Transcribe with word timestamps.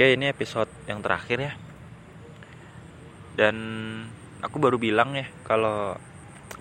Oke, 0.00 0.16
ini 0.16 0.32
episode 0.32 0.72
yang 0.88 1.04
terakhir 1.04 1.38
ya. 1.44 1.52
Dan 3.36 3.56
aku 4.40 4.56
baru 4.56 4.80
bilang 4.80 5.12
ya 5.12 5.28
kalau 5.44 5.92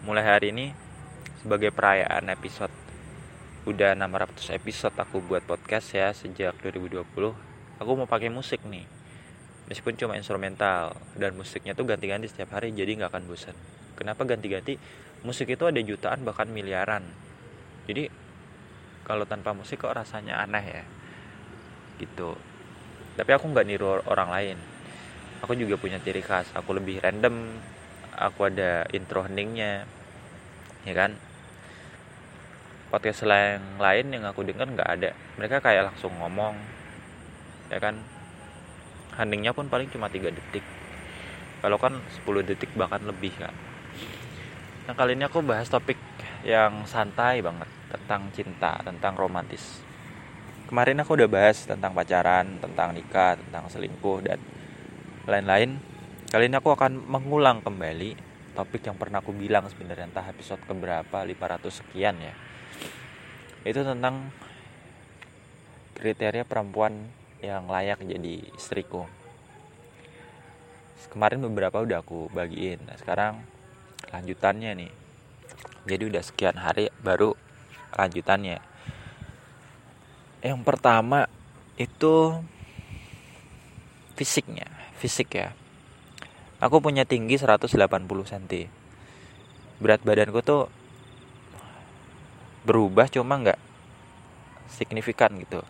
mulai 0.03 0.27
hari 0.27 0.51
ini 0.51 0.75
sebagai 1.39 1.71
perayaan 1.71 2.27
episode 2.35 2.75
udah 3.63 3.95
600 3.95 4.59
episode 4.59 4.91
aku 4.91 5.23
buat 5.23 5.47
podcast 5.47 5.87
ya 5.95 6.11
sejak 6.11 6.59
2020. 6.59 6.99
Aku 7.79 7.91
mau 7.95 8.11
pakai 8.11 8.27
musik 8.27 8.59
nih. 8.67 8.83
Meskipun 9.71 9.95
cuma 9.95 10.19
instrumental 10.19 10.99
dan 11.15 11.31
musiknya 11.31 11.71
tuh 11.71 11.87
ganti-ganti 11.87 12.27
setiap 12.27 12.59
hari 12.59 12.75
jadi 12.75 12.91
nggak 12.91 13.07
akan 13.07 13.23
bosan. 13.23 13.55
Kenapa 13.95 14.27
ganti-ganti? 14.27 14.75
Musik 15.23 15.47
itu 15.47 15.63
ada 15.63 15.79
jutaan 15.79 16.27
bahkan 16.27 16.51
miliaran. 16.51 17.07
Jadi 17.87 18.03
kalau 19.07 19.23
tanpa 19.23 19.55
musik 19.55 19.79
kok 19.79 19.95
rasanya 19.95 20.43
aneh 20.43 20.65
ya. 20.67 20.83
Gitu 22.03 22.58
tapi 23.19 23.35
aku 23.35 23.51
nggak 23.51 23.67
niru 23.67 23.99
orang 24.07 24.31
lain. 24.31 24.57
Aku 25.43 25.51
juga 25.59 25.75
punya 25.75 25.99
ciri 25.99 26.23
khas 26.23 26.47
aku 26.55 26.79
lebih 26.79 27.03
random 27.03 27.59
aku 28.15 28.47
ada 28.47 28.87
intro 28.95 29.27
heningnya 29.27 29.83
ya 30.87 30.95
kan? 30.95 31.19
Podcast 32.87 33.27
yang 33.27 33.75
lain 33.75 34.05
yang 34.15 34.23
aku 34.23 34.47
dengar 34.47 34.71
nggak 34.71 34.89
ada. 34.89 35.11
Mereka 35.35 35.59
kayak 35.59 35.91
langsung 35.91 36.15
ngomong 36.15 36.55
ya 37.67 37.83
kan? 37.83 37.99
Heningnya 39.19 39.51
pun 39.51 39.67
paling 39.67 39.91
cuma 39.91 40.07
tiga 40.07 40.31
detik. 40.31 40.63
Kalau 41.59 41.75
kan 41.75 41.99
10 42.23 42.47
detik 42.47 42.71
bahkan 42.79 43.03
lebih 43.03 43.35
kan 43.35 43.51
nah 44.89 44.97
kali 44.97 45.13
ini 45.13 45.21
aku 45.29 45.45
bahas 45.45 45.69
topik 45.69 46.01
yang 46.41 46.81
santai 46.89 47.45
banget 47.45 47.69
tentang 47.93 48.25
cinta 48.33 48.81
tentang 48.81 49.13
romantis 49.13 49.85
kemarin 50.69 51.01
aku 51.01 51.17
udah 51.17 51.25
bahas 51.25 51.65
tentang 51.65 51.97
pacaran, 51.97 52.61
tentang 52.61 52.93
nikah, 52.93 53.41
tentang 53.41 53.65
selingkuh 53.73 54.21
dan 54.21 54.37
lain-lain. 55.25 55.81
Kali 56.29 56.45
ini 56.45 56.61
aku 56.61 56.69
akan 56.69 57.09
mengulang 57.09 57.65
kembali 57.65 58.13
topik 58.53 58.85
yang 58.85 58.93
pernah 58.93 59.17
aku 59.17 59.33
bilang 59.33 59.65
sebenarnya 59.65 60.05
entah 60.05 60.29
episode 60.29 60.61
keberapa 60.69 61.25
500 61.25 61.73
sekian 61.73 62.21
ya. 62.21 62.37
Itu 63.65 63.81
tentang 63.81 64.29
kriteria 65.97 66.45
perempuan 66.45 67.09
yang 67.41 67.65
layak 67.65 68.05
jadi 68.05 68.53
istriku. 68.53 69.09
Kemarin 71.09 71.41
beberapa 71.49 71.81
udah 71.81 72.05
aku 72.05 72.29
bagiin. 72.29 72.85
Nah, 72.85 72.93
sekarang 72.93 73.41
lanjutannya 74.13 74.85
nih. 74.85 74.91
Jadi 75.89 76.03
udah 76.13 76.21
sekian 76.21 76.61
hari 76.61 76.93
baru 77.01 77.33
lanjutannya 77.97 78.68
yang 80.39 80.63
pertama 80.63 81.27
itu 81.75 82.39
fisiknya 84.15 84.67
fisik 84.99 85.31
ya. 85.35 85.55
Aku 86.59 86.83
punya 86.83 87.07
tinggi 87.07 87.39
180 87.39 87.71
cm 88.03 88.67
berat 89.79 90.03
badanku 90.03 90.43
tuh 90.43 90.67
berubah 92.67 93.07
cuma 93.07 93.39
nggak 93.39 93.59
signifikan 94.67 95.39
gitu. 95.39 95.63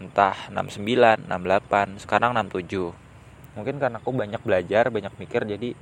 Entah 0.00 0.48
69, 0.48 1.28
68, 1.28 2.00
sekarang 2.00 2.32
67 2.32 2.96
mungkin 3.52 3.76
karena 3.76 4.00
aku 4.00 4.16
banyak 4.16 4.40
belajar, 4.40 4.88
banyak 4.88 5.12
mikir 5.20 5.44
jadi 5.44 5.76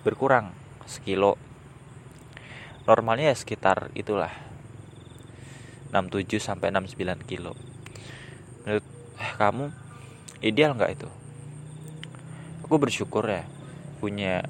berkurang 0.00 0.56
sekilo. 0.88 1.36
Normalnya 2.88 3.28
ya 3.28 3.36
sekitar 3.36 3.92
itulah 3.92 4.32
67 5.90 6.40
sampai 6.40 6.68
69 6.70 7.24
kilo. 7.24 7.56
Menurut 8.64 8.84
eh, 9.16 9.32
kamu 9.40 9.64
ideal 10.44 10.76
nggak 10.76 10.92
itu? 11.00 11.08
Aku 12.68 12.76
bersyukur 12.76 13.24
ya 13.24 13.48
punya 13.98 14.44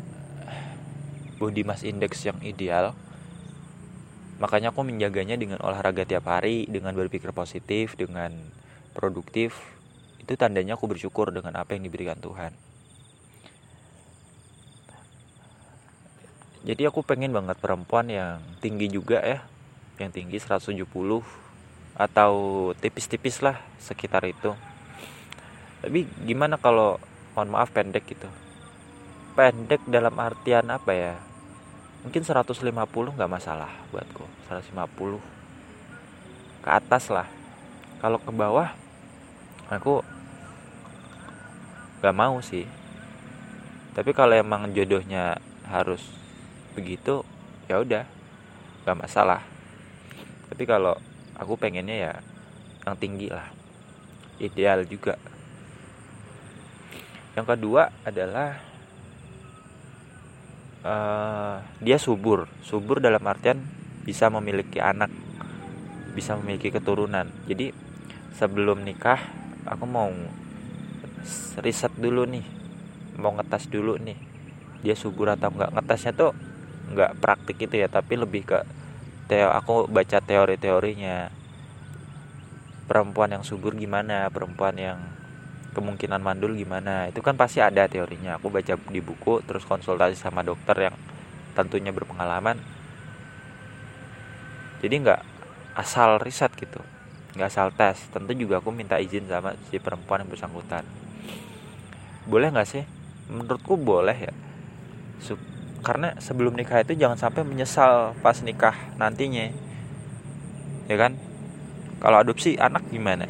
body 1.38 1.62
mass 1.62 1.86
index 1.86 2.26
yang 2.26 2.38
ideal. 2.42 2.92
Makanya 4.38 4.70
aku 4.70 4.86
menjaganya 4.86 5.34
dengan 5.34 5.58
olahraga 5.62 6.06
tiap 6.06 6.30
hari, 6.30 6.66
dengan 6.70 6.94
berpikir 6.94 7.34
positif, 7.34 7.98
dengan 7.98 8.34
produktif. 8.94 9.54
Itu 10.22 10.38
tandanya 10.38 10.78
aku 10.78 10.86
bersyukur 10.86 11.34
dengan 11.34 11.58
apa 11.58 11.74
yang 11.74 11.86
diberikan 11.86 12.18
Tuhan. 12.22 12.54
Jadi 16.66 16.82
aku 16.84 17.06
pengen 17.06 17.32
banget 17.32 17.56
perempuan 17.58 18.10
yang 18.10 18.42
tinggi 18.60 18.90
juga 18.90 19.22
ya, 19.22 19.46
yang 19.98 20.14
tinggi 20.14 20.38
170 20.38 20.86
atau 21.98 22.32
tipis-tipis 22.78 23.42
lah 23.42 23.58
sekitar 23.82 24.22
itu. 24.24 24.54
Tapi 25.82 26.06
gimana 26.22 26.58
kalau 26.58 27.02
mohon 27.34 27.50
maaf 27.54 27.74
pendek 27.74 28.06
gitu? 28.06 28.30
Pendek 29.34 29.82
dalam 29.90 30.14
artian 30.18 30.66
apa 30.70 30.90
ya? 30.94 31.14
Mungkin 32.06 32.22
150 32.22 32.62
nggak 33.18 33.30
masalah 33.30 33.70
buatku. 33.90 34.22
150 34.46 35.18
ke 36.62 36.68
atas 36.70 37.10
lah. 37.10 37.26
Kalau 37.98 38.22
ke 38.22 38.30
bawah 38.30 38.70
aku 39.66 40.02
nggak 41.98 42.14
mau 42.14 42.38
sih. 42.38 42.66
Tapi 43.98 44.14
kalau 44.14 44.38
emang 44.38 44.70
jodohnya 44.70 45.42
harus 45.66 46.00
begitu 46.78 47.26
ya 47.66 47.82
udah 47.82 48.06
nggak 48.86 48.98
masalah 48.98 49.42
tapi 50.48 50.64
kalau 50.64 50.96
aku 51.36 51.54
pengennya 51.60 51.96
ya 51.96 52.12
yang 52.84 52.96
tinggi 52.98 53.28
lah. 53.28 53.46
Ideal 54.38 54.86
juga. 54.86 55.18
Yang 57.34 57.46
kedua 57.54 57.90
adalah 58.02 58.58
uh, 60.82 61.56
dia 61.82 61.98
subur. 62.00 62.48
Subur 62.62 62.98
dalam 62.98 63.22
artian 63.26 63.62
bisa 64.02 64.32
memiliki 64.32 64.80
anak 64.80 65.12
bisa 66.16 66.34
memiliki 66.34 66.74
keturunan. 66.74 67.30
Jadi 67.46 67.70
sebelum 68.34 68.82
nikah 68.82 69.22
aku 69.68 69.84
mau 69.86 70.10
riset 71.62 71.92
dulu 71.94 72.26
nih. 72.26 72.46
Mau 73.18 73.34
ngetes 73.34 73.66
dulu 73.70 73.98
nih 73.98 74.28
dia 74.82 74.94
subur 74.94 75.34
atau 75.34 75.50
enggak 75.50 75.74
ngetesnya 75.74 76.12
tuh 76.14 76.30
enggak 76.90 77.18
praktik 77.18 77.58
itu 77.58 77.74
ya 77.82 77.90
tapi 77.90 78.14
lebih 78.14 78.46
ke 78.46 78.58
teo 79.28 79.52
aku 79.52 79.86
baca 79.86 80.18
teori-teorinya. 80.24 81.28
Perempuan 82.88 83.36
yang 83.36 83.44
subur 83.44 83.76
gimana? 83.76 84.32
Perempuan 84.32 84.74
yang 84.80 84.98
kemungkinan 85.76 86.24
mandul 86.24 86.56
gimana? 86.56 87.12
Itu 87.12 87.20
kan 87.20 87.36
pasti 87.36 87.60
ada 87.60 87.84
teorinya. 87.84 88.40
Aku 88.40 88.48
baca 88.48 88.74
di 88.74 89.00
buku 89.04 89.44
terus 89.44 89.68
konsultasi 89.68 90.16
sama 90.16 90.40
dokter 90.40 90.88
yang 90.88 90.96
tentunya 91.52 91.92
berpengalaman. 91.92 92.56
Jadi 94.80 94.94
nggak 95.04 95.20
asal 95.76 96.16
riset 96.18 96.50
gitu. 96.56 96.80
Nggak 97.36 97.48
asal 97.52 97.68
tes. 97.76 98.08
Tentu 98.08 98.32
juga 98.32 98.64
aku 98.64 98.72
minta 98.72 98.96
izin 98.96 99.28
sama 99.28 99.52
si 99.68 99.76
perempuan 99.76 100.24
yang 100.24 100.32
bersangkutan. 100.32 100.88
Boleh 102.24 102.48
nggak 102.48 102.68
sih? 102.68 102.84
Menurutku 103.28 103.76
boleh 103.76 104.16
ya 104.16 104.32
karena 105.82 106.14
sebelum 106.18 106.58
nikah 106.58 106.82
itu 106.82 106.98
jangan 106.98 107.18
sampai 107.18 107.46
menyesal 107.46 108.14
pas 108.18 108.38
nikah 108.42 108.74
nantinya. 108.98 109.50
Ya 110.90 110.96
kan? 110.98 111.14
Kalau 111.98 112.18
adopsi 112.18 112.58
anak 112.58 112.90
gimana? 112.90 113.26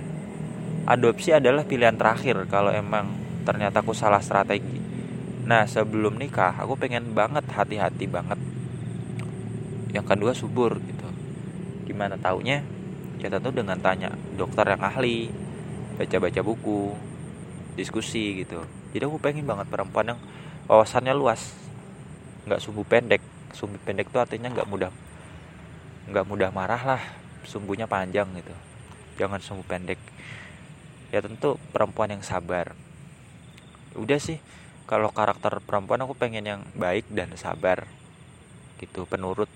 Adopsi 0.88 1.36
adalah 1.36 1.68
pilihan 1.68 1.96
terakhir 1.96 2.48
kalau 2.48 2.72
emang 2.72 3.12
ternyata 3.44 3.84
aku 3.84 3.92
salah 3.92 4.20
strategi. 4.24 4.80
Nah 5.44 5.64
sebelum 5.68 6.16
nikah 6.16 6.56
aku 6.56 6.76
pengen 6.76 7.12
banget 7.12 7.44
hati-hati 7.48 8.08
banget. 8.08 8.40
Yang 9.92 10.06
kedua 10.08 10.32
subur 10.32 10.76
gitu. 10.80 11.08
Gimana 11.88 12.16
taunya? 12.20 12.64
Ya 13.18 13.28
tentu 13.28 13.50
dengan 13.50 13.76
tanya 13.80 14.14
dokter 14.38 14.64
yang 14.68 14.80
ahli 14.84 15.28
baca-baca 15.98 16.40
buku 16.44 16.94
diskusi 17.74 18.44
gitu. 18.44 18.62
Jadi 18.94 19.02
aku 19.04 19.18
pengen 19.20 19.44
banget 19.44 19.66
perempuan 19.68 20.14
yang 20.14 20.20
wawasannya 20.70 21.12
luas 21.12 21.67
nggak 22.48 22.64
sumbu 22.64 22.82
pendek. 22.88 23.20
Sumbu 23.52 23.76
pendek 23.84 24.08
itu 24.08 24.18
artinya 24.18 24.48
nggak 24.48 24.68
mudah 24.68 24.90
nggak 26.08 26.24
mudah 26.24 26.48
marah 26.50 26.82
lah. 26.82 27.02
Sumbunya 27.44 27.84
panjang 27.84 28.32
gitu. 28.34 28.54
Jangan 29.20 29.44
sumbu 29.44 29.62
pendek. 29.68 30.00
Ya 31.12 31.20
tentu 31.20 31.60
perempuan 31.72 32.12
yang 32.12 32.24
sabar. 32.24 32.72
Udah 33.92 34.16
sih 34.16 34.40
kalau 34.88 35.12
karakter 35.12 35.60
perempuan 35.60 36.00
aku 36.00 36.16
pengen 36.16 36.44
yang 36.48 36.60
baik 36.72 37.04
dan 37.12 37.32
sabar 37.36 37.84
gitu 38.80 39.04
penurut. 39.04 39.52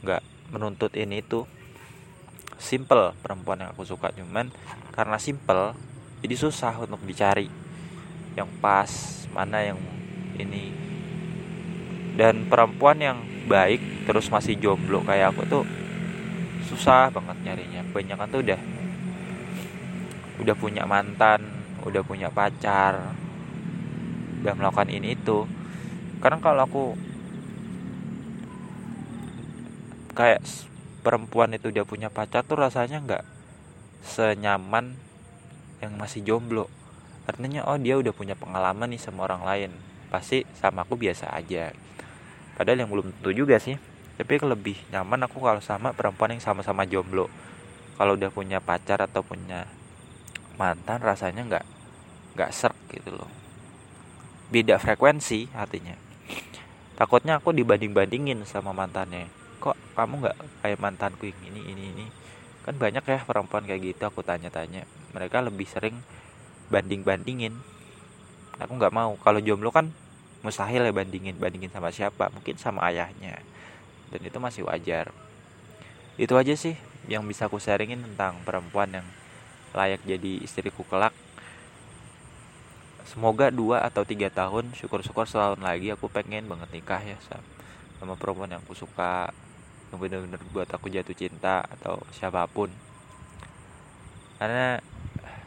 Nggak 0.00 0.24
menuntut 0.52 0.96
ini 0.96 1.20
itu 1.20 1.44
simple 2.56 3.12
perempuan 3.20 3.60
yang 3.60 3.70
aku 3.76 3.84
suka. 3.84 4.12
Cuman 4.16 4.48
karena 4.96 5.20
simple 5.20 5.76
jadi 6.22 6.36
susah 6.38 6.78
untuk 6.78 7.02
dicari 7.04 7.50
yang 8.38 8.48
pas 8.62 8.88
mana 9.34 9.60
yang 9.60 9.80
ini 10.38 10.91
dan 12.22 12.46
perempuan 12.46 13.02
yang 13.02 13.18
baik 13.50 14.06
terus 14.06 14.30
masih 14.30 14.54
jomblo 14.54 15.02
kayak 15.02 15.34
aku 15.34 15.42
tuh 15.42 15.64
susah 16.70 17.10
banget 17.10 17.34
nyarinya. 17.42 17.82
Banyak 17.90 18.14
kan 18.14 18.30
tuh 18.30 18.46
udah 18.46 18.60
udah 20.38 20.54
punya 20.54 20.86
mantan 20.86 21.42
udah 21.82 22.06
punya 22.06 22.30
pacar 22.30 23.10
udah 24.38 24.54
melakukan 24.54 24.86
ini 24.94 25.18
itu. 25.18 25.50
Karena 26.22 26.38
kalau 26.38 26.62
aku 26.62 26.84
kayak 30.14 30.46
perempuan 31.02 31.50
itu 31.58 31.74
udah 31.74 31.82
punya 31.82 32.06
pacar 32.06 32.46
tuh 32.46 32.54
rasanya 32.54 33.02
nggak 33.02 33.24
senyaman 34.06 34.94
yang 35.82 35.98
masih 35.98 36.22
jomblo. 36.22 36.70
Artinya 37.26 37.66
oh 37.66 37.82
dia 37.82 37.98
udah 37.98 38.14
punya 38.14 38.38
pengalaman 38.38 38.94
nih 38.94 39.02
sama 39.02 39.26
orang 39.26 39.42
lain. 39.42 39.74
Pasti 40.06 40.46
sama 40.54 40.86
aku 40.86 40.94
biasa 40.94 41.26
aja 41.34 41.74
padahal 42.62 42.86
yang 42.86 42.94
belum 42.94 43.10
tentu 43.18 43.34
juga 43.34 43.58
sih. 43.58 43.74
Tapi 44.14 44.38
lebih 44.38 44.78
nyaman 44.94 45.26
aku 45.26 45.42
kalau 45.42 45.58
sama 45.58 45.90
perempuan 45.90 46.30
yang 46.30 46.38
sama-sama 46.38 46.86
jomblo. 46.86 47.26
Kalau 47.98 48.14
udah 48.14 48.30
punya 48.30 48.62
pacar 48.62 49.02
atau 49.02 49.26
punya 49.26 49.66
mantan 50.54 51.02
rasanya 51.02 51.42
nggak 51.42 51.66
nggak 52.38 52.50
serk 52.54 52.78
gitu 52.94 53.18
loh. 53.18 53.26
Beda 54.54 54.78
frekuensi 54.78 55.50
artinya. 55.58 55.98
Takutnya 56.94 57.42
aku 57.42 57.50
dibanding 57.50 57.90
bandingin 57.90 58.46
sama 58.46 58.70
mantannya. 58.70 59.26
Kok 59.58 59.98
kamu 59.98 60.14
nggak 60.22 60.36
kayak 60.62 60.78
mantanku 60.78 61.26
yang 61.26 61.42
ini 61.42 61.66
ini 61.66 61.82
ini? 61.90 62.06
Kan 62.62 62.78
banyak 62.78 63.02
ya 63.02 63.26
perempuan 63.26 63.66
kayak 63.66 63.82
gitu 63.82 64.06
aku 64.06 64.22
tanya-tanya. 64.22 64.86
Mereka 65.18 65.42
lebih 65.42 65.66
sering 65.66 65.98
banding 66.70 67.02
bandingin 67.02 67.58
aku 68.54 68.78
nggak 68.78 68.94
mau. 68.94 69.18
Kalau 69.18 69.42
jomblo 69.42 69.74
kan 69.74 69.90
mustahil 70.42 70.82
ya 70.82 70.92
bandingin 70.92 71.38
bandingin 71.38 71.70
sama 71.70 71.94
siapa 71.94 72.28
mungkin 72.34 72.58
sama 72.58 72.82
ayahnya. 72.90 73.38
Dan 74.12 74.20
itu 74.26 74.38
masih 74.42 74.68
wajar. 74.68 75.14
Itu 76.20 76.36
aja 76.36 76.52
sih 76.52 76.76
yang 77.08 77.24
bisa 77.24 77.48
aku 77.48 77.56
sharingin 77.58 78.02
tentang 78.02 78.42
perempuan 78.44 78.90
yang 78.92 79.06
layak 79.72 80.04
jadi 80.04 80.42
istriku 80.44 80.84
kelak. 80.86 81.14
Semoga 83.08 83.48
dua 83.48 83.82
atau 83.82 84.04
tiga 84.04 84.28
tahun 84.28 84.76
syukur-syukur 84.76 85.26
setahun 85.26 85.60
lagi 85.60 85.92
aku 85.92 86.08
pengen 86.12 86.48
banget 86.48 86.68
nikah 86.72 87.02
ya 87.02 87.16
sama 87.98 88.14
perempuan 88.16 88.52
yang 88.52 88.62
aku 88.62 88.76
suka 88.76 89.32
yang 89.92 89.98
benar-benar 90.00 90.40
buat 90.50 90.68
aku 90.70 90.88
jatuh 90.88 91.16
cinta 91.16 91.64
atau 91.66 92.00
siapa 92.12 92.44
pun. 92.48 92.72
Karena 94.40 94.80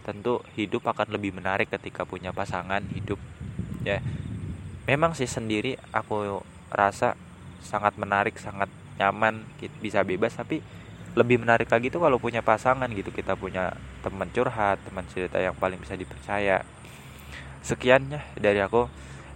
tentu 0.06 0.46
hidup 0.54 0.86
akan 0.86 1.18
lebih 1.18 1.34
menarik 1.34 1.74
ketika 1.74 2.06
punya 2.06 2.30
pasangan 2.30 2.86
hidup 2.94 3.18
ya 3.82 4.02
memang 4.86 5.18
sih 5.18 5.30
sendiri 5.30 5.78
aku 5.90 6.42
rasa 6.70 7.18
sangat 7.66 7.98
menarik 7.98 8.38
sangat 8.38 8.70
nyaman 9.02 9.44
bisa 9.82 10.06
bebas 10.06 10.38
tapi 10.38 10.62
lebih 11.16 11.40
menarik 11.40 11.72
lagi 11.72 11.88
tuh 11.88 12.04
kalau 12.04 12.20
punya 12.20 12.44
pasangan 12.44 12.92
gitu. 12.92 13.10
Kita 13.10 13.40
punya 13.40 13.72
teman 14.04 14.28
curhat 14.36 14.84
teman 14.84 15.08
cerita 15.08 15.40
yang 15.40 15.56
paling 15.56 15.80
bisa 15.80 15.96
dipercaya. 15.96 16.62
Sekian 17.64 18.12
ya 18.12 18.22
dari 18.36 18.60
aku. 18.60 18.86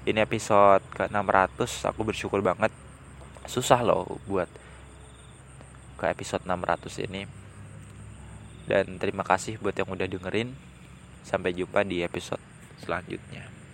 Ini 0.03 0.23
episode 0.23 0.83
ke 0.95 1.07
600 1.11 1.59
aku 1.87 2.01
bersyukur 2.07 2.39
banget. 2.43 2.71
Susah 3.47 3.83
loh 3.83 4.19
buat 4.27 4.47
ke 5.99 6.05
episode 6.11 6.43
600 6.43 7.07
ini. 7.07 7.23
Dan 8.67 8.99
terima 8.99 9.23
kasih 9.23 9.59
buat 9.59 9.75
yang 9.75 9.87
udah 9.87 10.07
dengerin. 10.07 10.55
Sampai 11.23 11.55
jumpa 11.55 11.83
di 11.83 12.03
episode 12.03 12.41
selanjutnya 12.79 13.58